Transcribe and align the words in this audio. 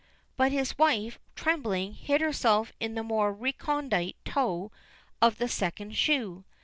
but 0.35 0.51
his 0.51 0.79
wife, 0.79 1.19
trembling, 1.35 1.93
hid 1.93 2.21
herself 2.21 2.73
in 2.79 2.95
the 2.95 3.03
more 3.03 3.31
recondite 3.31 4.15
toe 4.25 4.71
of 5.21 5.37
the 5.37 5.47
second 5.47 5.95
shoe. 5.95 6.43